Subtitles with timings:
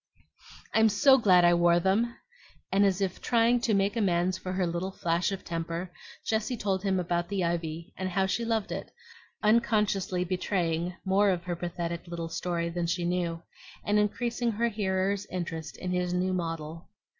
[0.73, 2.15] "I'm SO glad I wore them!"
[2.71, 5.91] and as if trying to make amends for her little flash of temper,
[6.25, 8.89] Jessie told him about the ivy, and how she loved it,
[9.43, 13.43] unconsciously betraying more of her pathetic little story than she knew,
[13.83, 16.89] and increasing her hearer's interest in his new model.